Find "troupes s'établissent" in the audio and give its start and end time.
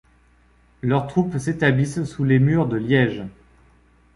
1.05-2.05